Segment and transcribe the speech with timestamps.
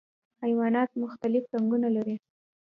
[0.43, 2.15] حیوانات مختلف رنګونه لري.